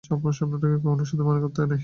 [0.03, 1.79] স্বপ্নটাকে কখনো সত্যি মনে করতে নেই।